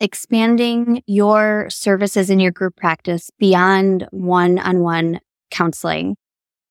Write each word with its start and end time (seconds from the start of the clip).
expanding 0.00 1.02
your 1.06 1.68
services 1.70 2.30
in 2.30 2.40
your 2.40 2.50
group 2.50 2.76
practice 2.76 3.30
beyond 3.38 4.06
one 4.10 4.58
on 4.58 4.80
one 4.80 5.20
counseling. 5.50 6.16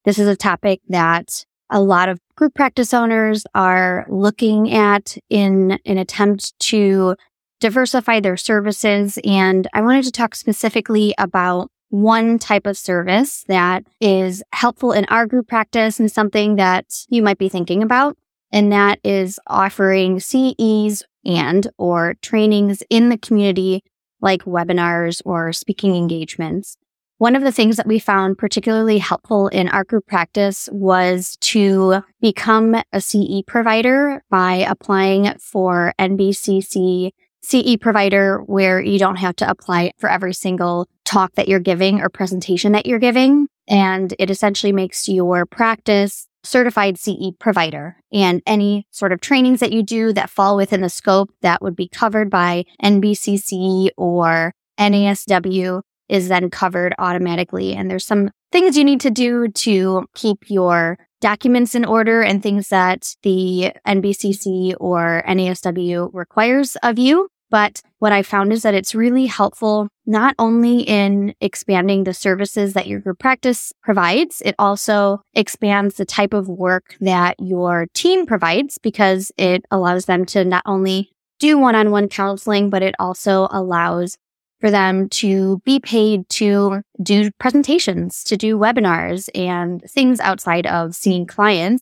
This 0.05 0.17
is 0.17 0.27
a 0.27 0.35
topic 0.35 0.81
that 0.89 1.45
a 1.69 1.81
lot 1.81 2.09
of 2.09 2.19
group 2.35 2.55
practice 2.55 2.93
owners 2.93 3.43
are 3.53 4.05
looking 4.09 4.73
at 4.73 5.17
in 5.29 5.77
an 5.85 5.97
attempt 5.97 6.57
to 6.59 7.15
diversify 7.59 8.19
their 8.19 8.37
services. 8.37 9.19
And 9.23 9.67
I 9.73 9.81
wanted 9.81 10.05
to 10.05 10.11
talk 10.11 10.33
specifically 10.35 11.13
about 11.17 11.69
one 11.89 12.39
type 12.39 12.65
of 12.65 12.77
service 12.77 13.43
that 13.47 13.83
is 13.99 14.43
helpful 14.53 14.91
in 14.91 15.05
our 15.05 15.25
group 15.25 15.47
practice 15.47 15.99
and 15.99 16.11
something 16.11 16.55
that 16.55 16.85
you 17.09 17.21
might 17.21 17.37
be 17.37 17.49
thinking 17.49 17.83
about. 17.83 18.17
And 18.51 18.71
that 18.71 18.99
is 19.03 19.39
offering 19.47 20.19
CEs 20.19 21.03
and 21.25 21.67
or 21.77 22.15
trainings 22.21 22.81
in 22.89 23.09
the 23.09 23.17
community 23.17 23.83
like 24.21 24.43
webinars 24.43 25.21
or 25.25 25.53
speaking 25.53 25.95
engagements. 25.95 26.77
One 27.19 27.35
of 27.35 27.43
the 27.43 27.51
things 27.51 27.75
that 27.75 27.87
we 27.87 27.99
found 27.99 28.37
particularly 28.37 28.97
helpful 28.97 29.49
in 29.49 29.67
our 29.67 29.83
group 29.83 30.07
practice 30.07 30.69
was 30.71 31.35
to 31.41 32.01
become 32.21 32.81
a 32.93 33.01
CE 33.01 33.41
provider 33.45 34.23
by 34.29 34.55
applying 34.55 35.37
for 35.37 35.93
NBCC 35.99 37.11
CE 37.41 37.77
provider 37.79 38.39
where 38.39 38.81
you 38.81 38.99
don't 38.99 39.17
have 39.17 39.35
to 39.37 39.49
apply 39.49 39.91
for 39.97 40.09
every 40.09 40.33
single 40.33 40.87
talk 41.03 41.33
that 41.35 41.47
you're 41.49 41.59
giving 41.59 41.99
or 41.99 42.09
presentation 42.09 42.71
that 42.71 42.85
you're 42.85 42.99
giving. 42.99 43.47
And 43.67 44.13
it 44.17 44.29
essentially 44.29 44.71
makes 44.71 45.09
your 45.09 45.45
practice 45.45 46.28
certified 46.43 46.97
CE 46.97 47.31
provider 47.39 47.97
and 48.11 48.41
any 48.45 48.87
sort 48.91 49.11
of 49.11 49.21
trainings 49.21 49.59
that 49.59 49.71
you 49.71 49.83
do 49.83 50.13
that 50.13 50.29
fall 50.29 50.55
within 50.55 50.81
the 50.81 50.89
scope 50.89 51.29
that 51.41 51.61
would 51.61 51.75
be 51.75 51.87
covered 51.87 52.29
by 52.29 52.65
NBCC 52.83 53.89
or 53.97 54.53
NASW 54.79 55.81
is 56.07 56.27
then 56.27 56.49
covered 56.49 56.95
automatically. 56.97 57.75
And 57.75 57.89
there's 57.89 58.05
some 58.05 58.31
things 58.51 58.77
you 58.77 58.83
need 58.83 59.01
to 59.01 59.11
do 59.11 59.47
to 59.49 60.05
keep 60.15 60.49
your 60.49 60.97
documents 61.21 61.75
in 61.75 61.85
order 61.85 62.21
and 62.21 62.41
things 62.41 62.69
that 62.69 63.15
the 63.23 63.73
NBCC 63.87 64.75
or 64.79 65.23
NASW 65.27 66.09
requires 66.13 66.75
of 66.77 66.97
you. 66.97 67.29
But 67.49 67.81
what 67.97 68.11
I 68.11 68.21
found 68.21 68.53
is 68.53 68.61
that 68.63 68.73
it's 68.75 68.95
really 68.95 69.25
helpful 69.25 69.87
not 70.05 70.35
only 70.39 70.81
in 70.81 71.33
expanding 71.41 72.03
the 72.03 72.13
services 72.13 72.73
that 72.73 72.87
your 72.87 72.99
group 72.99 73.19
practice 73.19 73.73
provides, 73.81 74.41
it 74.45 74.55
also 74.59 75.21
expands 75.33 75.95
the 75.95 76.05
type 76.05 76.33
of 76.33 76.47
work 76.47 76.95
that 77.01 77.35
your 77.39 77.87
team 77.93 78.25
provides 78.25 78.77
because 78.77 79.31
it 79.37 79.63
allows 79.71 80.05
them 80.05 80.25
to 80.25 80.45
not 80.45 80.63
only 80.65 81.11
do 81.39 81.57
one 81.57 81.75
on 81.75 81.91
one 81.91 82.09
counseling, 82.09 82.69
but 82.69 82.83
it 82.83 82.95
also 82.99 83.47
allows 83.51 84.17
for 84.59 84.69
them 84.69 85.07
to 85.07 85.59
be 85.63 85.79
paid 85.79 86.27
to 86.29 86.81
do 87.01 87.31
presentations, 87.39 88.23
to 88.25 88.35
do 88.35 88.57
webinars 88.57 89.29
and 89.33 89.81
things 89.89 90.19
outside 90.19 90.67
of 90.67 90.95
seeing 90.95 91.25
clients 91.25 91.81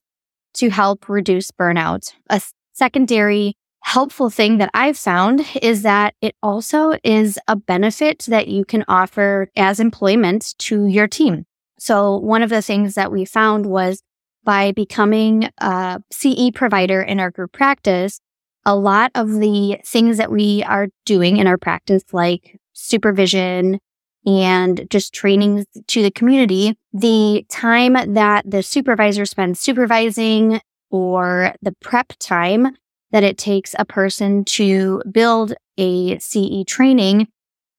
to 0.53 0.69
help 0.69 1.09
reduce 1.09 1.51
burnout. 1.51 2.13
A 2.29 2.41
secondary 2.73 3.55
helpful 3.88 4.30
thing 4.30 4.58
that 4.58 4.70
I've 4.74 4.98
found 4.98 5.46
is 5.62 5.84
that 5.84 6.14
it 6.22 6.36
also 6.44 6.96
is 7.06 7.40
a 7.48 7.56
benefit 7.56 8.25
that 8.28 8.50
you 8.50 8.66
can 8.66 8.84
offer 8.90 9.50
as 9.56 9.80
employment 9.80 10.56
to 10.58 10.88
your 10.88 11.08
team. 11.08 11.46
So 11.80 12.18
one 12.18 12.42
of 12.42 12.50
the 12.50 12.62
things 12.62 12.96
that 12.96 13.14
we 13.14 13.24
found 13.24 13.66
was 13.66 14.03
by 14.44 14.74
becoming 14.74 15.50
a 15.59 16.02
CE 16.12 16.52
provider 16.53 17.02
in 17.02 17.22
our 17.22 17.31
group 17.31 17.53
practice, 17.53 18.20
a 18.66 18.76
lot 18.76 19.12
of 19.16 19.31
the 19.40 19.80
things 19.86 20.18
that 20.18 20.31
we 20.31 20.64
are 20.64 20.90
doing 21.06 21.38
in 21.38 21.47
our 21.47 21.58
practice, 21.58 22.03
like 22.12 22.59
supervision 22.74 23.80
and 24.26 24.86
just 24.90 25.14
training 25.14 25.66
to 25.88 26.03
the 26.03 26.12
community, 26.12 26.78
the 26.92 27.46
time 27.47 27.94
that 28.16 28.44
the 28.52 28.64
supervisor 28.64 29.26
spends 29.26 29.62
supervising 29.62 30.59
or 30.90 31.53
the 31.62 31.74
prep 31.81 32.12
time 32.20 32.76
that 33.12 33.23
it 33.23 33.38
takes 33.38 33.75
a 33.79 33.85
person 33.85 34.44
to 34.45 35.01
build 35.12 35.53
a 35.78 36.18
CE 36.19 36.63
training 36.66 37.28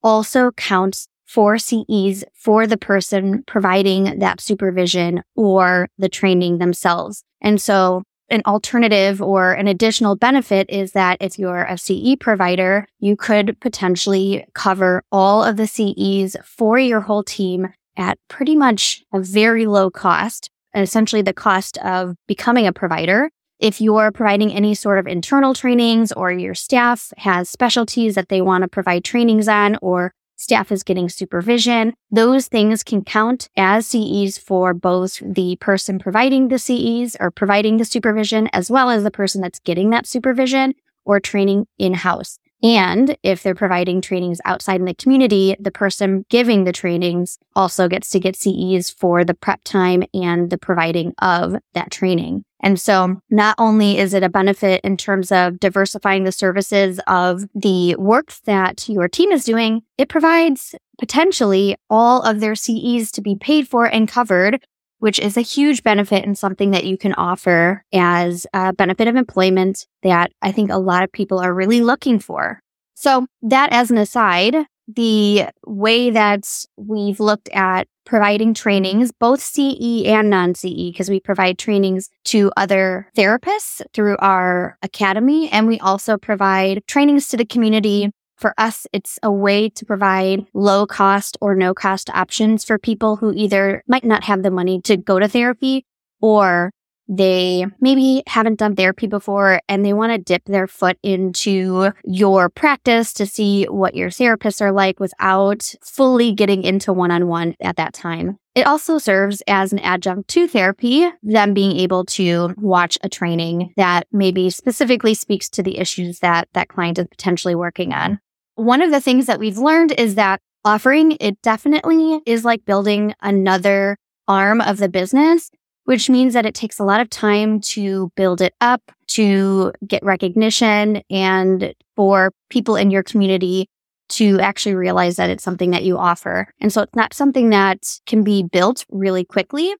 also 0.03 0.51
counts 0.53 1.09
for 1.27 1.59
CEs 1.59 2.25
for 2.35 2.67
the 2.67 2.79
person 2.79 3.43
providing 3.47 4.19
that 4.21 4.41
supervision 4.41 5.23
or 5.37 5.89
the 5.99 6.09
training 6.09 6.59
themselves. 6.59 7.23
And 7.43 7.61
so 7.61 8.03
an 8.31 8.43
alternative 8.47 9.23
or 9.23 9.53
an 9.53 9.69
additional 9.69 10.17
benefit 10.17 10.69
is 10.69 10.93
that 10.93 11.19
if 11.21 11.39
you're 11.39 11.65
a 11.65 11.79
CE 11.79 12.17
provider, 12.19 12.87
you 12.99 13.17
could 13.17 13.59
potentially 13.61 14.45
cover 14.55 15.03
all 15.11 15.43
of 15.43 15.57
the 15.57 15.67
CEs 15.67 16.37
for 16.45 16.79
your 16.79 17.01
whole 17.01 17.23
team 17.23 17.69
at 17.97 18.19
pretty 18.29 18.55
much 18.55 19.03
a 19.13 19.21
very 19.21 19.67
low 19.67 19.91
cost, 19.91 20.51
essentially 20.75 21.23
the 21.23 21.33
cost 21.33 21.79
of 21.79 22.15
becoming 22.27 22.67
a 22.67 22.73
provider. 22.73 23.31
If 23.59 23.81
you're 23.81 24.13
providing 24.13 24.53
any 24.53 24.75
sort 24.75 25.01
of 25.01 25.09
internal 25.09 25.53
trainings 25.53 26.13
or 26.13 26.31
your 26.31 26.55
staff 26.55 27.13
has 27.17 27.51
specialties 27.51 28.15
that 28.15 28.29
they 28.29 28.41
want 28.41 28.63
to 28.63 28.69
provide 28.69 29.03
trainings 29.03 29.49
on 29.49 29.77
or 29.83 30.15
staff 30.37 30.71
is 30.71 30.85
getting 30.85 31.09
supervision, 31.09 31.93
those 32.09 32.47
things 32.47 32.85
can 32.85 33.03
count 33.03 33.49
as 33.57 33.89
CEs 33.89 34.39
for 34.39 34.75
both 34.75 35.21
the 35.21 35.57
person 35.57 35.99
providing 35.99 36.49
the 36.49 36.59
CEs 36.61 37.17
or 37.19 37.33
providing 37.33 37.79
the 37.79 37.85
supervision 37.85 38.49
as 38.53 38.71
well 38.71 38.91
as 38.91 39.03
the 39.03 39.11
person 39.11 39.41
that's 39.41 39.59
getting 39.59 39.91
that 39.91 40.07
supervision 40.07 40.73
or 41.05 41.19
training 41.19 41.67
in 41.79 41.95
house. 41.95 42.39
And 42.63 43.17
if 43.25 43.43
they're 43.43 43.57
providing 43.57 44.01
trainings 44.01 44.41
outside 44.45 44.79
in 44.79 44.87
the 44.87 44.95
community, 44.95 45.57
the 45.59 45.73
person 45.73 46.25
giving 46.29 46.63
the 46.63 46.73
trainings 46.73 47.39
also 47.57 47.89
gets 47.89 48.11
to 48.11 48.21
get 48.21 48.37
CEs 48.37 48.89
for 48.89 49.25
the 49.25 49.35
prep 49.35 49.65
time 49.65 50.05
and 50.15 50.51
the 50.51 50.59
providing 50.59 51.13
of 51.19 51.57
that 51.75 51.91
training. 51.91 52.45
And 52.61 52.81
so 52.81 53.21
not 53.31 53.55
only 53.59 53.99
is 53.99 54.15
it 54.15 54.23
a 54.23 54.29
benefit 54.29 54.81
in 54.83 54.97
terms 54.97 55.31
of 55.31 55.61
diversifying 55.61 56.25
the 56.25 56.33
services 56.33 57.01
of 57.07 57.45
the 57.55 57.95
work 57.97 58.33
that 58.45 58.89
your 58.89 59.09
team 59.09 59.31
is 59.31 59.45
doing, 59.45 59.83
it 59.97 60.09
provides 60.09 60.75
potentially 60.99 61.77
all 61.89 62.23
of 62.23 62.41
their 62.41 62.55
CEs 62.55 63.13
to 63.13 63.21
be 63.21 63.37
paid 63.37 63.69
for 63.69 63.87
and 63.87 64.09
covered 64.09 64.61
which 64.99 65.19
is 65.19 65.37
a 65.37 65.43
huge 65.43 65.83
benefit 65.83 66.25
and 66.25 66.37
something 66.37 66.73
that 66.73 66.85
you 66.85 66.99
can 66.99 67.15
offer 67.15 67.85
as 67.93 68.47
a 68.53 68.73
benefit 68.73 69.09
of 69.09 69.17
employment 69.17 69.87
that 70.03 70.33
I 70.43 70.53
think 70.53 70.71
a 70.71 70.79
lot 70.79 71.05
of 71.05 71.13
people 71.13 71.39
are 71.39 71.55
really 71.55 71.83
looking 71.83 72.19
for. 72.19 72.61
So 72.95 73.27
that 73.43 73.73
as 73.73 73.91
an 73.91 73.99
aside, 73.99 74.57
the 74.89 75.47
way 75.67 76.11
that 76.11 76.49
we've 76.77 77.21
looked 77.21 77.49
at 77.51 77.87
providing 78.07 78.55
trainings, 78.55 79.13
both 79.13 79.41
CE 79.41 80.07
and 80.07 80.31
non 80.31 80.55
CE, 80.55 80.91
because 80.91 81.11
we 81.11 81.21
provide 81.21 81.59
trainings 81.59 82.09
to 82.25 82.51
other 82.57 83.11
therapists 83.17 83.83
through 83.93 84.17
our 84.19 84.79
academy. 84.83 85.51
And 85.51 85.69
we 85.69 85.79
also 85.79 86.17
provide 86.17 86.83
trainings 86.87 87.29
to 87.29 87.37
the 87.37 87.45
community. 87.45 88.11
For 88.39 88.55
us, 88.57 88.87
it's 88.93 89.19
a 89.23 89.33
way 89.33 89.69
to 89.69 89.85
provide 89.85 90.47
low 90.55 90.87
cost 90.87 91.37
or 91.41 91.55
no 91.55 91.75
cost 91.75 92.09
options 92.11 92.65
for 92.65 92.79
people 92.79 93.17
who 93.17 93.33
either 93.35 93.83
might 93.89 94.05
not 94.05 94.25
have 94.25 94.43
the 94.43 94.51
money 94.51 94.81
to 94.83 94.97
go 94.97 95.19
to 95.19 95.29
therapy 95.29 95.85
or 96.21 96.71
they 97.09 97.65
maybe 97.81 98.23
haven't 98.27 98.59
done 98.59 98.77
therapy 98.77 99.07
before 99.07 99.61
and 99.69 99.85
they 99.85 99.93
want 99.93 100.13
to 100.13 100.19
dip 100.19 100.45
their 100.45 100.67
foot 100.67 100.99
into 101.03 101.91
your 102.05 102.49
practice 102.51 103.13
to 103.15 103.27
see 103.27 103.65
what 103.65 103.95
your 103.95 104.11
therapists 104.11 104.61
are 104.61 104.73
like 104.73 105.01
without 105.01 105.75
fully 105.83 106.33
getting 106.33 106.63
into 106.63 106.93
one 106.93 107.11
on 107.11 107.27
one 107.27 107.55
at 107.61 107.77
that 107.77 107.95
time. 107.95 108.37
It 108.55 108.67
also 108.67 108.99
serves 108.99 109.43
as 109.47 109.73
an 109.73 109.79
adjunct 109.79 110.29
to 110.31 110.49
therapy, 110.49 111.09
them 111.23 111.55
being 111.55 111.79
able 111.79 112.05
to 112.07 112.55
watch 112.59 112.99
a 113.03 113.09
training 113.09 113.73
that 113.77 114.07
maybe 114.13 114.51
specifically 114.51 115.15
speaks 115.15 115.49
to 115.51 115.63
the 115.63 115.79
issues 115.79 116.19
that 116.19 116.49
that 116.55 116.69
client 116.69 116.99
is 116.99 117.07
potentially 117.09 117.55
working 117.55 117.93
on. 117.93 118.19
One 118.57 118.83
of 118.83 118.91
the 118.91 119.01
things 119.01 119.27
that 119.27 119.39
we've 119.39 119.59
learned 119.59 119.93
is 119.93 120.17
that 120.17 120.41
offering 120.65 121.17
it 121.21 121.41
definitely 121.41 122.21
is 122.27 122.45
like 122.45 122.65
building 122.65 123.15
another 123.23 123.97
arm 124.27 124.61
of 124.61 124.77
the 124.79 124.89
business 124.89 125.51
which 125.89 126.11
means 126.11 126.35
that 126.35 126.45
it 126.45 126.55
takes 126.55 126.79
a 126.79 126.85
lot 126.85 127.01
of 127.01 127.09
time 127.09 127.63
to 127.63 128.13
build 128.15 128.43
it 128.43 128.53
up, 128.61 128.93
to 129.07 129.73
get 129.87 130.05
recognition, 130.05 131.01
and 131.09 131.73
for 131.97 132.31
people 132.51 132.77
in 132.77 132.91
your 132.91 133.03
community 133.03 133.71
to 134.11 134.39
actually 134.39 134.75
realize 134.75 135.17
that 135.17 135.31
it's 135.31 135.43
something 135.43 135.71
that 135.71 135.85
you 135.85 135.97
offer. 135.97 136.47
And 136.61 136.71
so 136.71 136.83
it's 136.83 136.95
not 136.95 137.15
something 137.15 137.49
that 137.51 138.01
can 138.05 138.23
be 138.23 138.43
built 138.43 138.85
really 138.91 139.25
quickly. 139.25 139.75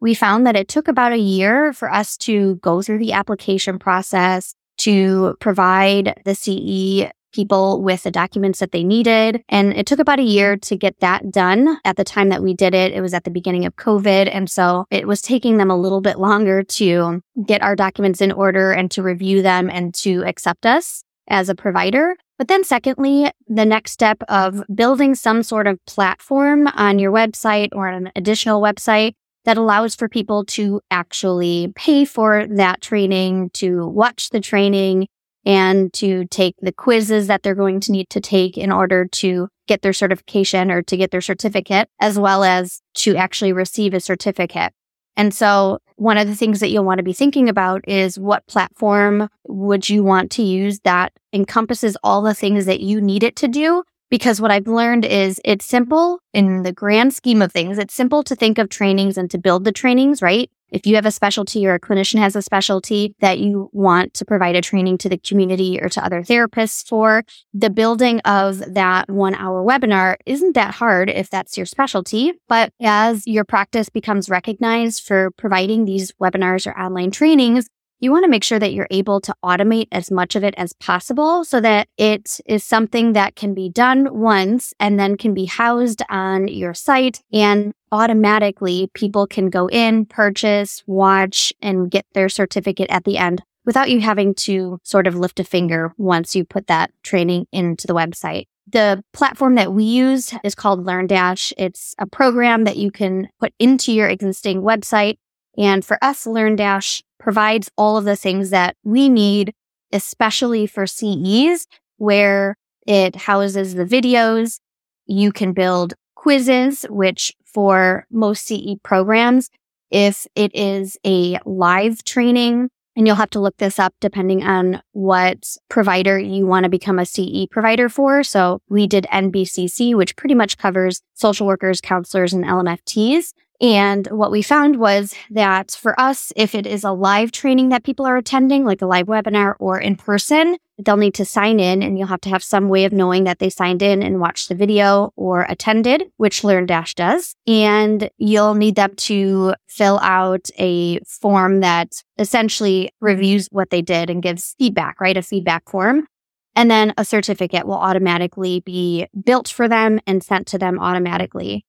We 0.00 0.14
found 0.14 0.48
that 0.48 0.56
it 0.56 0.66
took 0.66 0.88
about 0.88 1.12
a 1.12 1.16
year 1.16 1.72
for 1.72 1.88
us 1.88 2.16
to 2.16 2.56
go 2.56 2.82
through 2.82 2.98
the 2.98 3.12
application 3.12 3.78
process, 3.78 4.56
to 4.78 5.36
provide 5.38 6.20
the 6.24 6.34
CE 6.34 7.08
people 7.32 7.82
with 7.82 8.02
the 8.02 8.10
documents 8.10 8.60
that 8.60 8.72
they 8.72 8.84
needed. 8.84 9.42
And 9.48 9.72
it 9.72 9.86
took 9.86 9.98
about 9.98 10.20
a 10.20 10.24
year 10.24 10.56
to 10.56 10.76
get 10.76 11.00
that 11.00 11.30
done. 11.30 11.78
At 11.84 11.96
the 11.96 12.04
time 12.04 12.28
that 12.28 12.42
we 12.42 12.54
did 12.54 12.74
it, 12.74 12.92
it 12.92 13.00
was 13.00 13.14
at 13.14 13.24
the 13.24 13.30
beginning 13.30 13.64
of 13.64 13.76
COVID. 13.76 14.28
And 14.32 14.50
so 14.50 14.86
it 14.90 15.06
was 15.06 15.22
taking 15.22 15.56
them 15.56 15.70
a 15.70 15.76
little 15.76 16.00
bit 16.00 16.18
longer 16.18 16.62
to 16.62 17.22
get 17.46 17.62
our 17.62 17.76
documents 17.76 18.20
in 18.20 18.32
order 18.32 18.72
and 18.72 18.90
to 18.92 19.02
review 19.02 19.42
them 19.42 19.70
and 19.70 19.94
to 19.94 20.24
accept 20.24 20.66
us 20.66 21.02
as 21.28 21.48
a 21.48 21.54
provider. 21.54 22.16
But 22.38 22.48
then 22.48 22.64
secondly, 22.64 23.30
the 23.46 23.64
next 23.64 23.92
step 23.92 24.22
of 24.28 24.62
building 24.74 25.14
some 25.14 25.42
sort 25.42 25.66
of 25.66 25.78
platform 25.86 26.66
on 26.66 26.98
your 26.98 27.12
website 27.12 27.68
or 27.72 27.88
an 27.88 28.10
additional 28.16 28.60
website 28.60 29.14
that 29.44 29.56
allows 29.56 29.94
for 29.94 30.08
people 30.08 30.44
to 30.44 30.80
actually 30.90 31.72
pay 31.74 32.04
for 32.04 32.46
that 32.48 32.80
training, 32.80 33.50
to 33.50 33.86
watch 33.86 34.30
the 34.30 34.40
training, 34.40 35.06
and 35.44 35.92
to 35.94 36.26
take 36.26 36.54
the 36.60 36.72
quizzes 36.72 37.26
that 37.26 37.42
they're 37.42 37.54
going 37.54 37.80
to 37.80 37.92
need 37.92 38.08
to 38.10 38.20
take 38.20 38.56
in 38.56 38.70
order 38.70 39.06
to 39.06 39.48
get 39.66 39.82
their 39.82 39.92
certification 39.92 40.70
or 40.70 40.82
to 40.82 40.96
get 40.96 41.10
their 41.10 41.20
certificate, 41.20 41.88
as 42.00 42.18
well 42.18 42.44
as 42.44 42.80
to 42.94 43.16
actually 43.16 43.52
receive 43.52 43.94
a 43.94 44.00
certificate. 44.00 44.72
And 45.16 45.34
so 45.34 45.78
one 45.96 46.18
of 46.18 46.26
the 46.26 46.34
things 46.34 46.60
that 46.60 46.70
you'll 46.70 46.84
want 46.84 46.98
to 46.98 47.04
be 47.04 47.12
thinking 47.12 47.48
about 47.48 47.86
is 47.86 48.18
what 48.18 48.46
platform 48.46 49.28
would 49.46 49.88
you 49.88 50.02
want 50.02 50.30
to 50.32 50.42
use 50.42 50.80
that 50.80 51.12
encompasses 51.32 51.96
all 52.02 52.22
the 52.22 52.34
things 52.34 52.66
that 52.66 52.80
you 52.80 53.00
need 53.00 53.22
it 53.22 53.36
to 53.36 53.48
do? 53.48 53.82
Because 54.10 54.40
what 54.40 54.50
I've 54.50 54.66
learned 54.66 55.04
is 55.04 55.40
it's 55.44 55.64
simple 55.64 56.18
in 56.34 56.62
the 56.62 56.72
grand 56.72 57.14
scheme 57.14 57.40
of 57.40 57.52
things. 57.52 57.78
It's 57.78 57.94
simple 57.94 58.22
to 58.24 58.34
think 58.34 58.58
of 58.58 58.68
trainings 58.68 59.16
and 59.16 59.30
to 59.30 59.38
build 59.38 59.64
the 59.64 59.72
trainings, 59.72 60.20
right? 60.20 60.50
If 60.72 60.86
you 60.86 60.94
have 60.94 61.04
a 61.04 61.10
specialty 61.10 61.66
or 61.66 61.74
a 61.74 61.80
clinician 61.80 62.18
has 62.18 62.34
a 62.34 62.40
specialty 62.40 63.14
that 63.20 63.38
you 63.38 63.68
want 63.72 64.14
to 64.14 64.24
provide 64.24 64.56
a 64.56 64.62
training 64.62 64.96
to 64.98 65.08
the 65.10 65.18
community 65.18 65.78
or 65.80 65.90
to 65.90 66.02
other 66.02 66.22
therapists 66.22 66.88
for, 66.88 67.24
the 67.52 67.68
building 67.68 68.20
of 68.20 68.74
that 68.74 69.10
one 69.10 69.34
hour 69.34 69.62
webinar 69.62 70.16
isn't 70.24 70.54
that 70.54 70.74
hard 70.74 71.10
if 71.10 71.28
that's 71.28 71.58
your 71.58 71.66
specialty. 71.66 72.32
But 72.48 72.72
as 72.80 73.26
your 73.26 73.44
practice 73.44 73.90
becomes 73.90 74.30
recognized 74.30 75.04
for 75.04 75.30
providing 75.32 75.84
these 75.84 76.10
webinars 76.12 76.66
or 76.66 76.78
online 76.78 77.10
trainings, 77.10 77.68
you 78.02 78.10
want 78.10 78.24
to 78.24 78.30
make 78.30 78.42
sure 78.42 78.58
that 78.58 78.72
you're 78.72 78.88
able 78.90 79.20
to 79.20 79.34
automate 79.44 79.86
as 79.92 80.10
much 80.10 80.34
of 80.34 80.42
it 80.42 80.54
as 80.58 80.72
possible 80.72 81.44
so 81.44 81.60
that 81.60 81.88
it 81.96 82.40
is 82.46 82.64
something 82.64 83.12
that 83.12 83.36
can 83.36 83.54
be 83.54 83.68
done 83.68 84.08
once 84.12 84.74
and 84.80 84.98
then 84.98 85.16
can 85.16 85.32
be 85.32 85.44
housed 85.44 86.02
on 86.10 86.48
your 86.48 86.74
site 86.74 87.22
and 87.32 87.72
automatically 87.92 88.90
people 88.92 89.26
can 89.26 89.50
go 89.50 89.68
in, 89.68 90.04
purchase, 90.04 90.82
watch, 90.86 91.52
and 91.62 91.92
get 91.92 92.04
their 92.12 92.28
certificate 92.28 92.90
at 92.90 93.04
the 93.04 93.18
end 93.18 93.40
without 93.64 93.88
you 93.88 94.00
having 94.00 94.34
to 94.34 94.80
sort 94.82 95.06
of 95.06 95.14
lift 95.14 95.38
a 95.38 95.44
finger 95.44 95.94
once 95.96 96.34
you 96.34 96.44
put 96.44 96.66
that 96.66 96.90
training 97.04 97.46
into 97.52 97.86
the 97.86 97.94
website. 97.94 98.46
The 98.66 99.04
platform 99.12 99.54
that 99.56 99.72
we 99.72 99.84
use 99.84 100.34
is 100.42 100.56
called 100.56 100.84
LearnDash. 100.84 101.52
It's 101.56 101.94
a 101.98 102.06
program 102.06 102.64
that 102.64 102.76
you 102.76 102.90
can 102.90 103.28
put 103.38 103.52
into 103.60 103.92
your 103.92 104.08
existing 104.08 104.62
website. 104.62 105.18
And 105.58 105.84
for 105.84 105.98
us, 106.02 106.24
LearnDash 106.24 107.02
provides 107.22 107.70
all 107.78 107.96
of 107.96 108.04
the 108.04 108.16
things 108.16 108.50
that 108.50 108.76
we 108.82 109.08
need, 109.08 109.54
especially 109.92 110.66
for 110.66 110.86
CEs, 110.86 111.68
where 111.96 112.56
it 112.84 113.14
houses 113.14 113.74
the 113.74 113.84
videos. 113.84 114.58
You 115.06 115.30
can 115.30 115.52
build 115.52 115.94
quizzes, 116.16 116.84
which 116.90 117.32
for 117.44 118.06
most 118.10 118.44
CE 118.46 118.74
programs, 118.82 119.50
if 119.90 120.26
it 120.34 120.50
is 120.54 120.98
a 121.06 121.38
live 121.44 122.02
training, 122.02 122.70
and 122.96 123.06
you'll 123.06 123.16
have 123.16 123.30
to 123.30 123.40
look 123.40 123.56
this 123.58 123.78
up 123.78 123.94
depending 124.00 124.42
on 124.42 124.82
what 124.92 125.56
provider 125.68 126.18
you 126.18 126.46
want 126.46 126.64
to 126.64 126.70
become 126.70 126.98
a 126.98 127.06
CE 127.06 127.46
provider 127.50 127.88
for. 127.88 128.24
So 128.24 128.60
we 128.68 128.86
did 128.88 129.06
NBCC, 129.12 129.94
which 129.94 130.16
pretty 130.16 130.34
much 130.34 130.58
covers 130.58 131.02
social 131.14 131.46
workers, 131.46 131.80
counselors, 131.80 132.32
and 132.32 132.44
LMFTs. 132.44 133.32
And 133.62 134.08
what 134.08 134.32
we 134.32 134.42
found 134.42 134.80
was 134.80 135.14
that 135.30 135.70
for 135.70 135.98
us, 135.98 136.32
if 136.34 136.52
it 136.52 136.66
is 136.66 136.82
a 136.82 136.90
live 136.90 137.30
training 137.30 137.68
that 137.68 137.84
people 137.84 138.04
are 138.04 138.16
attending, 138.16 138.64
like 138.64 138.82
a 138.82 138.86
live 138.86 139.06
webinar 139.06 139.54
or 139.60 139.78
in 139.78 139.94
person, 139.94 140.56
they'll 140.84 140.96
need 140.96 141.14
to 141.14 141.24
sign 141.24 141.60
in 141.60 141.80
and 141.80 141.96
you'll 141.96 142.08
have 142.08 142.22
to 142.22 142.28
have 142.28 142.42
some 142.42 142.68
way 142.68 142.84
of 142.84 142.92
knowing 142.92 143.22
that 143.22 143.38
they 143.38 143.48
signed 143.48 143.80
in 143.80 144.02
and 144.02 144.18
watched 144.18 144.48
the 144.48 144.56
video 144.56 145.12
or 145.14 145.46
attended, 145.48 146.02
which 146.16 146.42
LearnDash 146.42 146.96
does. 146.96 147.36
And 147.46 148.10
you'll 148.18 148.54
need 148.54 148.74
them 148.74 148.96
to 148.96 149.54
fill 149.68 150.00
out 150.00 150.48
a 150.58 150.98
form 151.04 151.60
that 151.60 152.02
essentially 152.18 152.90
reviews 153.00 153.46
what 153.52 153.70
they 153.70 153.80
did 153.80 154.10
and 154.10 154.24
gives 154.24 154.56
feedback, 154.58 155.00
right? 155.00 155.16
A 155.16 155.22
feedback 155.22 155.70
form. 155.70 156.08
And 156.56 156.68
then 156.68 156.94
a 156.98 157.04
certificate 157.04 157.64
will 157.64 157.74
automatically 157.74 158.58
be 158.58 159.06
built 159.24 159.48
for 159.48 159.68
them 159.68 160.00
and 160.04 160.22
sent 160.22 160.48
to 160.48 160.58
them 160.58 160.80
automatically. 160.80 161.64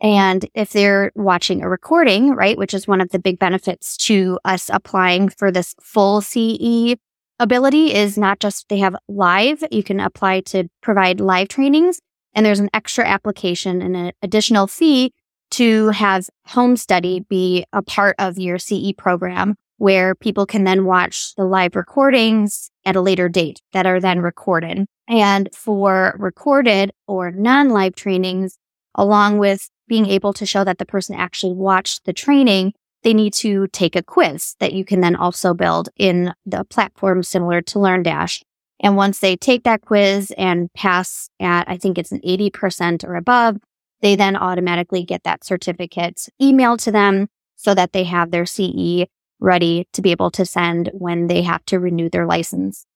And 0.00 0.46
if 0.54 0.72
they're 0.72 1.12
watching 1.14 1.62
a 1.62 1.68
recording, 1.68 2.30
right, 2.30 2.56
which 2.56 2.72
is 2.72 2.88
one 2.88 3.00
of 3.00 3.10
the 3.10 3.18
big 3.18 3.38
benefits 3.38 3.96
to 3.98 4.38
us 4.44 4.70
applying 4.72 5.28
for 5.28 5.50
this 5.52 5.74
full 5.82 6.20
CE 6.20 6.96
ability 7.38 7.94
is 7.94 8.16
not 8.16 8.40
just 8.40 8.68
they 8.68 8.78
have 8.78 8.96
live, 9.08 9.64
you 9.70 9.82
can 9.82 10.00
apply 10.00 10.40
to 10.40 10.68
provide 10.82 11.20
live 11.20 11.48
trainings. 11.48 12.00
And 12.34 12.46
there's 12.46 12.60
an 12.60 12.70
extra 12.72 13.06
application 13.06 13.82
and 13.82 13.96
an 13.96 14.12
additional 14.22 14.66
fee 14.66 15.12
to 15.52 15.88
have 15.88 16.28
home 16.46 16.76
study 16.76 17.20
be 17.28 17.64
a 17.72 17.82
part 17.82 18.14
of 18.18 18.38
your 18.38 18.58
CE 18.58 18.92
program 18.96 19.56
where 19.78 20.14
people 20.14 20.46
can 20.46 20.64
then 20.64 20.84
watch 20.84 21.34
the 21.36 21.44
live 21.44 21.74
recordings 21.74 22.70
at 22.84 22.96
a 22.96 23.00
later 23.00 23.28
date 23.28 23.60
that 23.72 23.86
are 23.86 23.98
then 23.98 24.20
recorded. 24.20 24.86
And 25.08 25.48
for 25.54 26.14
recorded 26.18 26.92
or 27.08 27.32
non 27.32 27.70
live 27.70 27.96
trainings, 27.96 28.58
along 28.94 29.38
with 29.38 29.68
being 29.90 30.06
able 30.06 30.32
to 30.32 30.46
show 30.46 30.62
that 30.62 30.78
the 30.78 30.86
person 30.86 31.16
actually 31.16 31.52
watched 31.52 32.04
the 32.04 32.12
training, 32.12 32.72
they 33.02 33.12
need 33.12 33.32
to 33.34 33.66
take 33.72 33.96
a 33.96 34.04
quiz 34.04 34.54
that 34.60 34.72
you 34.72 34.84
can 34.84 35.00
then 35.00 35.16
also 35.16 35.52
build 35.52 35.88
in 35.96 36.32
the 36.46 36.64
platform 36.64 37.24
similar 37.24 37.60
to 37.60 37.78
LearnDash. 37.78 38.40
And 38.78 38.96
once 38.96 39.18
they 39.18 39.34
take 39.34 39.64
that 39.64 39.82
quiz 39.82 40.32
and 40.38 40.72
pass 40.74 41.28
at, 41.40 41.68
I 41.68 41.76
think 41.76 41.98
it's 41.98 42.12
an 42.12 42.20
80% 42.20 43.02
or 43.02 43.16
above, 43.16 43.56
they 44.00 44.14
then 44.14 44.36
automatically 44.36 45.02
get 45.02 45.24
that 45.24 45.42
certificate 45.42 46.28
emailed 46.40 46.78
to 46.84 46.92
them 46.92 47.26
so 47.56 47.74
that 47.74 47.92
they 47.92 48.04
have 48.04 48.30
their 48.30 48.46
CE 48.46 49.06
ready 49.40 49.88
to 49.92 50.02
be 50.02 50.12
able 50.12 50.30
to 50.30 50.46
send 50.46 50.88
when 50.94 51.26
they 51.26 51.42
have 51.42 51.64
to 51.66 51.80
renew 51.80 52.08
their 52.08 52.26
license. 52.26 52.86